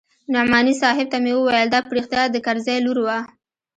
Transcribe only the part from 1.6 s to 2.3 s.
دا په رښتيا